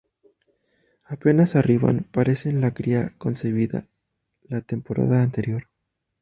Apenas 1.03 1.55
arriban, 1.55 2.07
paren 2.11 2.59
la 2.59 2.73
cría 2.73 3.13
concebida 3.19 3.87
la 4.41 4.61
temporada 4.61 5.21
anterior. 5.21 5.67